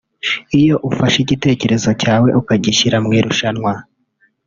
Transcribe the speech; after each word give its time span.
Iyo 0.59 0.75
ufashe 0.89 1.17
igitekerezo 1.25 1.89
cyawe 2.01 2.29
ukagishyira 2.39 2.97
mu 3.05 3.09
irushanwa 3.19 3.73